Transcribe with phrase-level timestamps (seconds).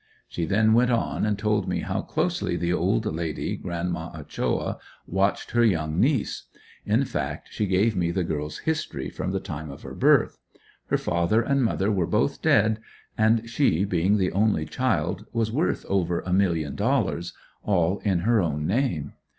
[0.27, 5.51] She then went on and told me how closely the old lady "Grandma Ochoa" watched
[5.51, 6.45] her young niece.
[6.87, 10.39] In fact, she gave me the girl's history from the time of her birth:
[10.87, 12.79] Her father and mother were both dead
[13.15, 18.41] and she, being the only child, was worth over a million dollars, all in her
[18.41, 19.13] own name.